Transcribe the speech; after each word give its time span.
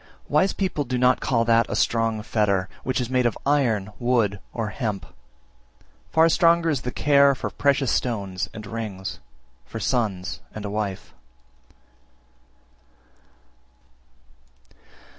345. 0.29 0.33
Wise 0.33 0.53
people 0.53 0.83
do 0.83 0.97
not 0.97 1.19
call 1.19 1.45
that 1.45 1.69
a 1.69 1.75
strong 1.75 2.23
fetter 2.23 2.67
which 2.83 2.99
is 2.99 3.11
made 3.11 3.27
of 3.27 3.37
iron, 3.45 3.91
wood, 3.99 4.39
or 4.51 4.69
hemp; 4.69 5.05
far 6.09 6.27
stronger 6.27 6.71
is 6.71 6.81
the 6.81 6.91
care 6.91 7.35
for 7.35 7.51
precious 7.51 7.91
stones 7.91 8.49
and 8.51 8.65
rings, 8.65 9.19
for 9.63 9.79
sons 9.79 10.41
and 10.55 10.65
a 10.65 10.71
wife. 10.71 11.13